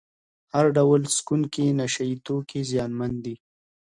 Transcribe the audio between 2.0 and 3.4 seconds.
یې توکي زیانمن دي.